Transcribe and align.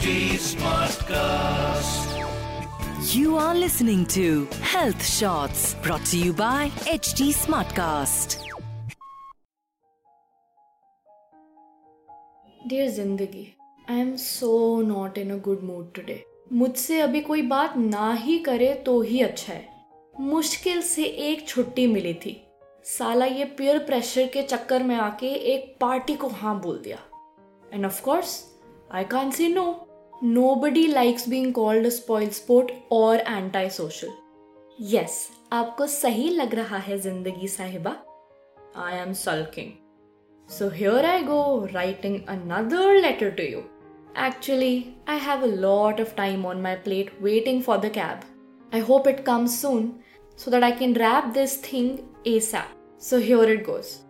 Smartcast. 0.00 2.08
You 3.14 3.36
are 3.36 3.54
listening 3.54 4.06
to 4.06 4.46
Health 4.62 5.04
Shots 5.04 5.74
brought 5.82 6.06
to 6.06 6.16
you 6.16 6.32
by 6.32 6.70
HT 6.92 7.34
Smartcast. 7.40 8.36
Dear 12.66 12.88
Zindagi 12.90 13.46
I 13.90 14.00
am 14.00 14.14
so 14.16 14.80
not 14.86 15.18
in 15.18 15.30
a 15.30 15.36
good 15.44 15.62
mood 15.64 15.92
today 15.94 16.22
मुझसे 16.52 17.00
अभी 17.00 17.20
कोई 17.20 17.42
बात 17.52 17.76
ना 17.76 18.12
ही 18.22 18.38
करे 18.48 18.72
तो 18.86 19.00
ही 19.02 19.20
अच्छा 19.22 19.52
है। 19.52 19.68
मुश्किल 20.20 20.82
से 20.82 21.04
एक 21.28 21.46
छुट्टी 21.48 21.86
मिली 21.86 22.14
थी। 22.24 22.36
साला 22.86 23.26
ये 23.26 23.44
पीयर 23.58 23.78
प्रेशर 23.84 24.26
के 24.32 24.42
चक्कर 24.42 24.82
में 24.82 24.96
आके 24.96 25.34
एक 25.54 25.76
पार्टी 25.80 26.14
को 26.14 26.28
हाँ 26.40 26.58
बोल 26.60 26.80
दिया। 26.84 26.98
And 27.74 27.86
of 27.86 28.02
course 28.02 28.44
I 28.92 29.04
can 29.04 29.30
say 29.30 29.48
no 29.48 29.86
no 30.23 30.53
buddy 30.65 30.85
likes 30.87 31.29
being 31.29 31.53
called 31.53 31.87
spoil 31.99 32.29
sport 32.41 32.71
और 32.91 33.19
एंटी 33.19 33.69
सोशल 33.77 34.11
यस 34.95 35.27
आपको 35.53 35.87
सही 35.87 36.29
लग 36.35 36.55
रहा 36.55 36.77
है 36.89 36.97
जिंदगी 36.99 37.47
साहिबा 37.47 37.95
I 38.85 38.97
am 38.97 39.13
sulking 39.23 39.71
So 40.47 40.69
here 40.69 41.01
I 41.03 41.23
go 41.23 41.67
writing 41.73 42.23
another 42.27 43.01
letter 43.01 43.31
to 43.31 43.49
you. 43.49 43.63
Actually, 44.15 44.95
I 45.07 45.15
have 45.15 45.41
a 45.41 45.47
lot 45.47 45.99
of 45.99 46.15
time 46.15 46.45
on 46.45 46.61
my 46.61 46.75
plate 46.75 47.09
waiting 47.19 47.61
for 47.63 47.77
the 47.79 47.89
cab. 47.89 48.23
I 48.71 48.79
hope 48.79 49.07
it 49.07 49.25
comes 49.25 49.57
soon 49.57 50.03
so 50.35 50.51
that 50.51 50.63
I 50.63 50.71
can 50.71 50.93
wrap 50.93 51.33
this 51.33 51.57
thing 51.57 52.07
ASAP. 52.25 52.67
So 52.99 53.19
here 53.19 53.43
it 53.43 53.65
goes. 53.65 54.01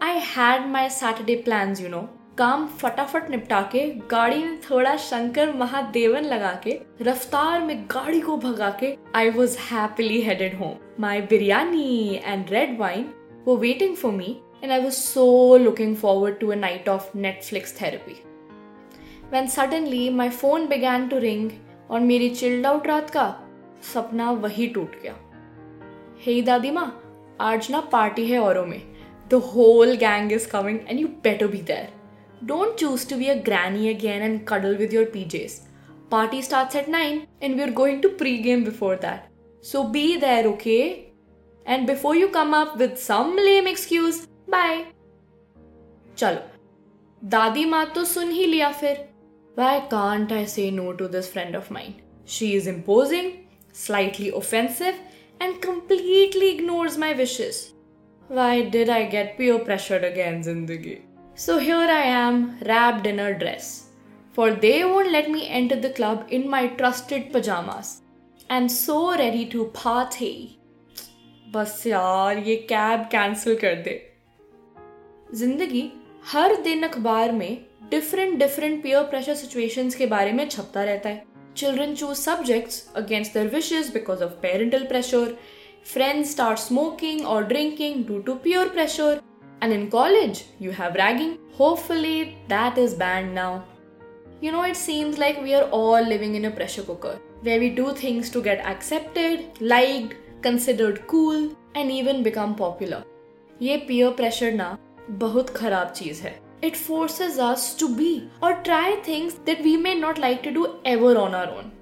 I 0.00 0.12
had 0.12 0.68
my 0.68 0.88
Saturday 0.88 1.42
plans, 1.42 1.80
you 1.80 1.88
know. 1.88 2.10
काम 2.37 2.65
फटाफट 2.67 3.29
निपटा 3.29 3.61
के 3.71 3.85
गाड़ी 4.11 4.43
में 4.43 4.59
थोड़ा 4.61 4.95
शंकर 4.97 5.53
महादेवन 5.53 6.23
लगा 6.23 6.51
के 6.63 6.79
रफ्तार 7.01 7.61
में 7.61 7.85
गाड़ी 7.91 8.19
को 8.21 8.37
भगा 8.37 8.69
के 8.79 8.95
I 9.15 9.29
was 9.29 9.57
happily 9.59 10.21
headed 10.21 10.55
home 10.55 10.75
my 10.99 11.21
biryani 11.21 12.21
and 12.23 12.51
red 12.51 12.77
wine 12.79 13.09
were 13.45 13.55
waiting 13.57 13.95
for 13.95 14.11
me 14.11 14.37
and 14.63 14.73
I 14.73 14.79
was 14.79 14.99
so 14.99 15.25
looking 15.63 15.95
forward 16.03 16.39
to 16.39 16.51
a 16.51 16.55
night 16.55 16.87
of 16.87 17.09
Netflix 17.25 17.73
therapy. 17.79 18.15
When 19.33 19.49
suddenly 19.57 20.03
my 20.21 20.29
phone 20.37 20.65
began 20.71 21.09
to 21.09 21.19
ring 21.25 21.51
और 21.89 21.99
मेरी 21.99 22.29
chilled 22.29 22.65
out 22.65 22.87
रात 22.87 23.09
का 23.09 23.27
सपना 23.93 24.31
वही 24.45 24.67
टूट 24.67 25.01
गया। 25.03 25.15
हे 26.21 26.41
दादी 26.41 26.71
माँ, 26.71 26.89
आज 27.41 27.71
ना 27.71 27.81
पार्टी 27.91 28.25
है 28.27 28.39
औरों 28.39 28.65
में। 28.65 28.81
The 29.29 29.43
whole 29.51 29.95
gang 29.95 30.31
is 30.33 30.47
coming 30.47 30.79
and 30.87 30.99
you 30.99 31.07
better 31.07 31.47
be 31.47 31.61
there 31.61 31.96
don't 32.44 32.74
choose 32.78 33.08
to 33.10 33.16
be 33.16 33.28
a 33.28 33.34
granny 33.44 33.94
again 33.94 34.22
and 34.22 34.40
cuddle 34.46 34.76
with 34.76 34.92
your 34.92 35.04
PJs. 35.06 35.60
Party 36.10 36.42
starts 36.42 36.74
at 36.74 36.88
9 36.88 37.26
and 37.40 37.56
we're 37.56 37.70
going 37.72 38.02
to 38.02 38.08
pre-game 38.22 38.64
before 38.64 38.96
that. 38.96 39.28
So 39.64 39.84
be 39.88 40.18
there, 40.18 40.46
okay? 40.48 41.12
And 41.66 41.86
before 41.86 42.14
you 42.16 42.28
come 42.28 42.52
up 42.54 42.76
with 42.76 42.98
some 43.00 43.36
lame 43.38 43.66
excuse, 43.66 44.20
bye 44.50 44.82
चलो 46.18 46.40
दादी 47.22 47.64
माँ 47.64 47.84
तो 47.94 48.04
सुन 48.04 48.30
ही 48.30 48.46
लिया 48.46 48.70
फिर 48.80 48.96
why 49.58 49.80
can't 49.90 50.32
I 50.32 50.46
से 50.46 50.70
no 50.70 50.90
to 50.92 51.06
this 51.08 51.30
friend 51.32 51.56
of 51.56 51.70
mind 51.72 51.94
she 52.30 52.50
is 52.56 52.68
imposing 52.68 53.30
slightly 53.84 54.30
offensive 54.40 54.94
and 55.40 55.54
completely 55.62 56.48
ignores 56.48 56.98
my 56.98 57.14
wishes 57.14 57.62
why 58.30 58.62
did 58.76 58.90
I 58.90 59.04
get 59.14 59.36
pure 59.36 59.64
pressured 59.64 60.04
again 60.04 60.42
जिंदगी 60.42 60.96
so 61.38 61.58
here 61.58 61.90
I 61.90 62.08
am 62.18 62.44
wrapped 62.64 63.06
in 63.06 63.18
a 63.18 63.30
dress 63.38 63.72
for 64.36 64.50
they 64.54 64.82
won't 64.82 65.12
let 65.12 65.30
me 65.30 65.48
enter 65.50 65.76
the 65.76 65.90
club 65.90 66.26
in 66.30 66.48
my 66.48 66.66
trusted 66.68 67.32
pajamas. 67.32 68.00
I'm 68.50 68.68
so 68.68 68.98
ready 69.14 69.46
to 69.46 69.66
party. 69.74 70.34
बस 71.46 71.82
यार 71.86 72.38
ये 72.38 72.54
cab 72.68 73.00
cancel 73.12 73.56
कर 73.56 73.74
दे 73.82 74.00
जिंदगी 75.34 75.82
हर 76.26 76.54
दिन 76.62 76.82
अखबार 76.82 77.32
में 77.32 77.64
different 77.90 78.38
different 78.38 78.82
peer 78.82 79.02
pressure 79.10 79.34
situations 79.34 79.94
के 79.94 80.06
बारे 80.06 80.32
में 80.32 80.48
छपता 80.48 80.84
रहता 80.84 81.08
है 81.08 81.24
children 81.56 81.94
choose 81.94 82.16
subjects 82.16 82.86
against 82.96 83.34
their 83.34 83.48
wishes 83.54 83.92
because 83.94 84.22
of 84.22 84.38
parental 84.42 84.86
pressure 84.86 85.36
friends 85.92 86.30
start 86.32 86.58
smoking 86.58 87.26
और 87.26 87.44
drinking 87.46 88.04
due 88.06 88.18
to 88.20 88.34
peer 88.44 88.68
pressure 88.68 89.20
and 89.60 89.72
in 89.72 89.88
college 89.90 90.44
you 90.58 90.72
have 90.72 90.94
ragging 90.94 91.36
hopefully 91.54 92.36
that 92.48 92.78
is 92.78 92.94
banned 92.94 93.34
now 93.34 93.64
you 94.40 94.52
know 94.52 94.64
it 94.64 94.76
seems 94.76 95.18
like 95.18 95.40
we 95.40 95.54
are 95.54 95.66
all 95.70 96.02
living 96.04 96.34
in 96.34 96.46
a 96.46 96.50
pressure 96.50 96.82
cooker 96.82 97.14
where 97.42 97.60
we 97.60 97.70
do 97.72 97.92
things 97.94 98.30
to 98.30 98.42
get 98.42 98.64
accepted 98.66 99.60
liked 99.74 100.16
considered 100.42 101.06
cool 101.06 101.50
and 101.74 101.90
even 101.92 102.22
become 102.22 102.56
popular 102.56 103.02
ये 103.60 103.76
peer 103.88 104.10
pressure 104.16 104.52
ना 104.52 104.76
बहुत 105.20 105.50
खराब 105.50 105.92
चीज 105.96 106.20
है 106.20 106.34
it 106.64 106.76
forces 106.76 107.38
us 107.40 107.76
to 107.80 107.88
be 107.94 108.10
और 108.42 108.52
try 108.62 108.96
things 109.08 109.38
that 109.46 109.62
we 109.62 109.76
may 109.76 109.94
not 109.94 110.18
like 110.18 110.40
to 110.44 110.50
do 110.50 110.66
ever 110.86 111.16
on 111.16 111.34
our 111.34 111.48
own 111.58 111.72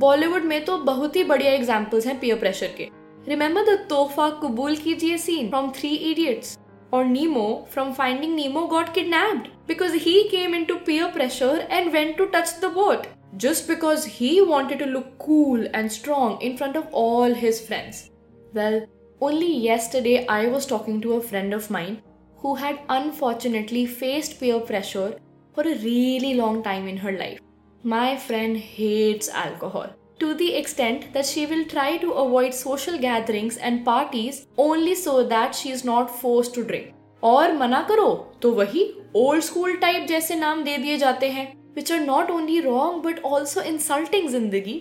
Bollywood 0.00 0.44
में 0.44 0.64
तो 0.64 0.76
बहुत 0.84 1.16
ही 1.16 1.24
बढ़िया 1.24 1.52
एग्जाम्पल्स 1.52 2.06
हैं 2.06 2.18
पियर 2.20 2.38
प्रेशर 2.38 2.74
के 2.76 2.88
रिमेम्बर 3.28 3.64
द 3.64 3.78
तोहफा 3.88 4.28
कबूल 4.42 4.76
कीजिए 4.76 5.18
scene 5.18 5.48
from 5.48 5.70
Three 5.76 5.94
Idiots 6.10 6.58
or 6.91 7.05
Nemo 7.05 7.65
from 7.65 7.93
Finding 7.93 8.35
Nemo 8.35 8.67
got 8.67 8.93
kidnapped 8.93 9.49
because 9.67 9.93
he 9.93 10.29
came 10.29 10.53
into 10.53 10.79
peer 10.79 11.11
pressure 11.11 11.65
and 11.69 11.93
went 11.93 12.17
to 12.17 12.27
touch 12.27 12.59
the 12.59 12.69
boat 12.69 13.07
just 13.37 13.67
because 13.67 14.05
he 14.05 14.41
wanted 14.41 14.79
to 14.79 14.85
look 14.85 15.17
cool 15.19 15.67
and 15.73 15.91
strong 15.91 16.41
in 16.41 16.57
front 16.57 16.75
of 16.75 16.87
all 16.91 17.33
his 17.33 17.61
friends. 17.61 18.09
Well, 18.53 18.87
only 19.21 19.55
yesterday 19.55 20.25
I 20.27 20.47
was 20.47 20.65
talking 20.65 20.99
to 21.01 21.13
a 21.13 21.21
friend 21.21 21.53
of 21.53 21.69
mine 21.69 22.01
who 22.37 22.55
had 22.55 22.79
unfortunately 22.89 23.85
faced 23.85 24.39
peer 24.39 24.59
pressure 24.59 25.19
for 25.53 25.63
a 25.63 25.77
really 25.77 26.33
long 26.35 26.63
time 26.63 26.87
in 26.87 26.97
her 26.97 27.11
life. 27.11 27.39
My 27.83 28.17
friend 28.17 28.57
hates 28.57 29.29
alcohol 29.29 29.93
to 30.20 30.34
the 30.34 30.54
extent 30.56 31.12
that 31.12 31.26
she 31.26 31.46
will 31.46 31.64
try 31.64 31.96
to 31.98 32.12
avoid 32.12 32.54
social 32.54 32.98
gatherings 32.98 33.56
and 33.56 33.84
parties 33.84 34.46
only 34.58 34.94
so 34.94 35.24
that 35.24 35.54
she 35.54 35.70
is 35.70 35.84
not 35.84 36.14
forced 36.22 36.54
to 36.54 36.64
drink. 36.70 36.92
और 37.22 37.52
मना 37.56 37.80
करो 37.90 38.08
तो 38.42 38.52
वही 38.52 38.90
old 39.16 39.42
school 39.42 39.76
type 39.76 40.06
जैसे 40.08 40.34
नाम 40.34 40.62
दे 40.64 40.76
दिए 40.78 40.96
जाते 40.98 41.28
हैं 41.30 41.46
which 41.76 41.90
are 41.90 42.04
not 42.06 42.30
only 42.30 42.58
wrong 42.66 43.00
but 43.06 43.22
also 43.30 43.62
insulting 43.70 44.28
जिंदगी 44.30 44.80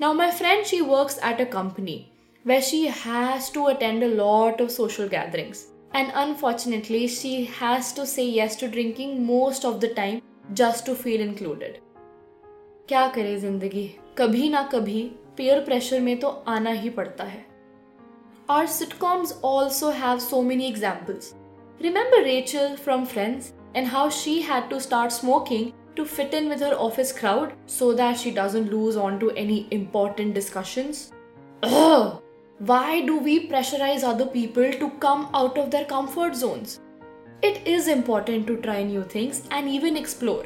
Now 0.00 0.12
my 0.12 0.30
friend 0.30 0.66
she 0.66 0.80
works 0.82 1.18
at 1.22 1.40
a 1.40 1.46
company 1.46 1.94
where 2.44 2.62
she 2.68 2.86
has 3.02 3.50
to 3.50 3.66
attend 3.72 4.02
a 4.02 4.14
lot 4.20 4.60
of 4.60 4.70
social 4.76 5.08
gatherings 5.08 5.60
and 5.94 6.10
unfortunately 6.22 7.06
she 7.06 7.44
has 7.60 7.92
to 7.98 8.06
say 8.06 8.24
yes 8.28 8.56
to 8.56 8.68
drinking 8.68 9.24
most 9.26 9.64
of 9.64 9.80
the 9.80 9.90
time 10.00 10.20
just 10.60 10.86
to 10.86 10.94
feel 11.04 11.20
included. 11.26 11.78
क्या 12.88 13.06
करे 13.14 13.36
जिंदगी 13.40 13.86
कभी 14.17 14.47
ना 14.49 14.61
कभी 14.71 15.01
peer 15.39 15.57
pressure 15.65 15.99
में 16.01 16.19
तो 16.19 16.27
आना 16.47 16.71
ही 16.71 16.89
पड़ता 16.89 17.23
है 17.23 17.45
Our 18.49 18.67
sitcoms 18.75 19.33
also 19.47 19.89
have 19.91 20.21
so 20.21 20.37
many 20.49 20.67
examples. 20.67 21.33
Remember 21.85 22.21
Rachel 22.27 22.77
from 22.85 23.05
Friends 23.05 23.51
and 23.75 23.87
how 23.87 24.03
she 24.09 24.35
had 24.41 24.69
to 24.69 24.79
start 24.79 25.11
smoking 25.11 25.73
to 25.97 26.05
fit 26.05 26.33
in 26.33 26.47
with 26.49 26.61
her 26.61 26.73
office 26.85 27.11
crowd 27.19 27.53
so 27.65 27.89
that 27.99 28.17
she 28.21 28.31
doesn't 28.37 28.71
lose 28.71 28.97
on 29.07 29.19
to 29.19 29.31
any 29.31 29.57
important 29.77 30.33
discussions? 30.33 31.11
Ugh! 31.63 32.21
Why 32.71 33.01
do 33.01 33.17
we 33.19 33.35
pressurize 33.49 34.07
other 34.13 34.25
people 34.25 34.71
to 34.79 34.89
come 35.05 35.27
out 35.33 35.57
of 35.57 35.69
their 35.69 35.85
comfort 35.85 36.35
zones? 36.35 36.79
It 37.41 37.61
is 37.67 37.87
important 37.87 38.47
to 38.47 38.57
try 38.61 38.81
new 38.83 39.03
things 39.03 39.43
and 39.51 39.69
even 39.69 39.95
explore. 39.97 40.45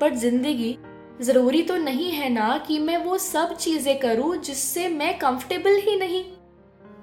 But 0.00 0.14
ज़िंदगी 0.24 0.76
ज़रूरी 1.22 1.62
तो 1.62 1.76
नहीं 1.76 2.10
है 2.10 2.28
ना 2.28 2.56
कि 2.68 2.78
मैं 2.78 2.96
वो 2.98 3.16
सब 3.18 3.56
चीज़ें 3.56 3.98
करूँ 4.00 4.36
जिससे 4.36 4.88
मैं 4.88 5.18
कंफर्टेबल 5.18 5.76
ही 5.80 5.96
नहीं। 5.96 6.24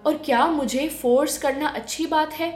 और 0.05 0.17
क्या 0.25 0.45
मुझे 0.47 0.87
फोर्स 1.01 1.37
करना 1.37 1.67
अच्छी 1.67 2.05
बात 2.05 2.33
है? 2.33 2.49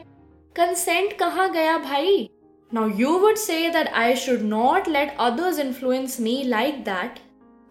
कंसेंट 0.55 1.13
कहाँ 1.19 1.51
गया 1.51 1.77
भाई? 1.77 2.29
Now 2.71 2.89
you 2.97 3.17
would 3.19 3.35
say 3.37 3.69
that 3.69 3.87
I 3.87 4.15
should 4.15 4.41
not 4.41 4.87
let 4.87 5.15
others 5.19 5.59
influence 5.59 6.19
me 6.21 6.41
like 6.43 6.83
that 6.83 7.19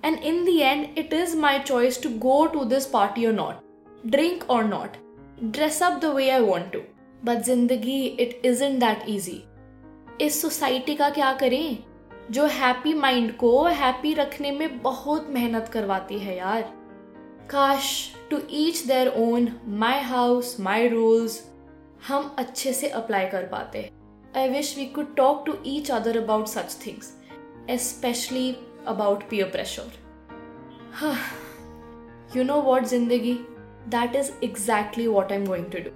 and 0.04 0.18
in 0.18 0.44
the 0.44 0.48
end 0.48 0.98
it 0.98 1.12
is 1.14 1.36
my 1.36 1.58
choice 1.58 2.02
to 2.02 2.10
go 2.18 2.44
to 2.46 2.64
this 2.64 2.86
party 2.86 3.26
और 3.26 3.32
नॉट 3.32 4.06
ड्रिंक 4.06 4.50
और 4.50 4.64
not 4.64 4.96
dress 5.44 5.82
up 5.82 6.00
the 6.02 6.14
way 6.14 6.28
I 6.30 6.40
want 6.40 6.72
to 6.72 6.80
but 7.24 7.42
Zindagi 7.44 8.04
it 8.06 8.40
isn't 8.64 8.78
that 8.78 9.04
easy 9.08 9.42
इस 10.20 10.40
society 10.42 10.94
का 10.94 11.10
क्या 11.10 11.32
करें? 11.32 11.93
जो 12.30 12.44
happy 12.46 12.92
mind 12.94 13.32
को 13.36 13.64
happy 13.64 14.12
रखने 14.14 14.50
में 14.50 14.80
बहुत 14.82 15.28
मेहनत 15.30 15.68
करवाती 15.72 16.18
है 16.18 16.36
यार। 16.36 16.62
काश 17.50 17.88
to 18.30 18.38
each 18.50 18.78
their 18.86 19.08
own 19.16 19.48
my 19.80 20.00
house 20.02 20.56
my 20.60 20.88
rules 20.88 21.42
हम 22.08 22.34
अच्छे 22.38 22.72
से 22.72 22.88
अप्लाई 22.90 23.26
कर 23.26 23.46
पाते। 23.46 23.90
I 24.36 24.48
wish 24.48 24.76
we 24.78 24.86
could 24.86 25.14
talk 25.16 25.42
to 25.46 25.56
each 25.66 25.90
other 25.90 26.22
about 26.22 26.46
such 26.46 26.76
things 26.86 27.12
especially 27.70 28.50
about 28.86 29.28
peer 29.30 29.48
pressure 29.48 29.92
you 32.36 32.44
know 32.44 32.60
what 32.62 32.84
ज़िंदगी 32.84 33.34
that 33.88 34.16
is 34.16 34.30
exactly 34.44 35.06
what 35.06 35.32
I 35.32 35.38
am 35.38 35.46
going 35.46 35.66
to 35.66 35.78
do 35.78 35.90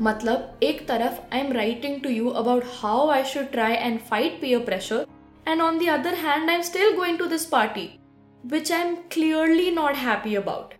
मतलब 0.00 0.58
एक 0.62 0.86
तरफ़ 0.88 1.20
I 1.34 1.40
am 1.40 1.52
writing 1.52 2.00
to 2.02 2.08
you 2.08 2.28
about 2.30 2.64
how 2.72 3.08
I 3.10 3.24
should 3.24 3.50
try 3.52 3.74
and 3.74 4.00
fight 4.00 4.40
peer 4.40 4.64
pressure 4.64 5.06
and 5.50 5.62
on 5.62 5.78
the 5.78 5.88
other 5.88 6.14
hand, 6.14 6.50
I'm 6.50 6.62
still 6.62 6.94
going 6.94 7.16
to 7.18 7.26
this 7.26 7.46
party, 7.46 8.00
which 8.42 8.70
I'm 8.70 8.96
clearly 9.14 9.70
not 9.70 9.96
happy 9.96 10.34
about. 10.34 10.74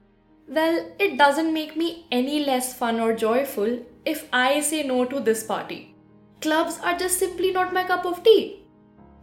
Well, 0.47 0.91
it 0.99 1.17
doesn't 1.17 1.55
make 1.55 1.75
me 1.75 2.06
any 2.12 2.44
less 2.44 2.75
fun 2.75 3.00
or 3.00 3.15
joyful 3.15 3.79
if 4.05 4.29
I 4.31 4.61
say 4.61 4.82
no 4.82 5.06
to 5.06 5.20
this 5.20 5.43
party. 5.43 5.94
Clubs 6.43 6.79
are 6.82 6.99
just 6.99 7.19
simply 7.19 7.50
not 7.50 7.73
my 7.73 7.85
cup 7.85 8.05
of 8.05 8.23
tea. 8.23 8.67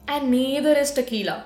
And 0.07 0.31
neither 0.31 0.74
is 0.74 0.92
tequila. 0.92 1.45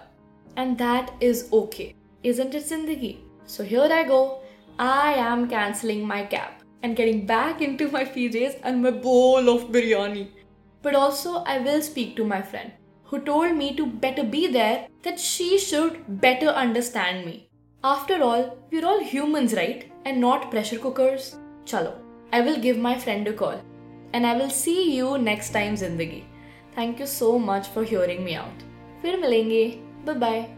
And 0.56 0.78
that 0.78 1.12
is 1.20 1.50
okay, 1.52 1.94
isn't 2.24 2.56
it, 2.56 2.64
Zindagi? 2.64 3.18
So 3.48 3.64
here 3.66 3.90
I 3.92 4.04
go. 4.04 4.40
I 4.80 5.14
am 5.16 5.50
cancelling 5.50 6.08
my 6.08 6.24
cab 6.24 6.52
and 6.84 6.96
getting 6.96 7.26
back 7.26 7.62
into 7.62 7.92
my 7.92 8.06
PJs 8.06 8.62
and 8.64 8.82
my 8.82 8.92
bowl 8.92 9.50
of 9.50 9.72
biryani. 9.74 10.30
But 10.82 10.96
also, 10.96 11.44
I 11.44 11.58
will 11.60 11.82
speak 11.82 12.16
to 12.16 12.24
my 12.24 12.42
friend 12.42 12.72
who 13.09 13.21
told 13.21 13.57
me 13.57 13.75
to 13.77 13.87
better 13.87 14.25
be 14.25 14.47
there, 14.47 14.89
that 15.03 15.21
she 15.21 15.59
should 15.59 16.21
better 16.21 16.49
understand 16.49 17.25
me. 17.27 17.49
After 17.83 18.23
all, 18.23 18.59
we're 18.71 18.87
all 18.87 19.01
humans, 19.01 19.55
right? 19.55 19.93
And 20.05 20.21
not 20.21 20.51
pressure 20.51 20.79
cookers. 20.79 21.37
Chalo, 21.65 21.95
I 22.33 22.41
will 22.41 22.59
give 22.59 22.79
my 22.79 22.99
friend 22.99 23.29
a 23.29 23.33
call. 23.33 23.61
And 24.13 24.27
I 24.27 24.37
will 24.37 24.51
see 24.51 24.97
you 24.97 25.19
next 25.19 25.51
time, 25.51 25.75
Zindagi. 25.75 26.25
Thank 26.75 26.99
you 26.99 27.07
so 27.07 27.39
much 27.39 27.69
for 27.69 27.85
hearing 27.85 28.25
me 28.25 28.37
out. 28.37 28.69
फिर 29.03 29.17
मिलेंगे. 29.21 29.65
Bye 30.07 30.21
bye. 30.27 30.58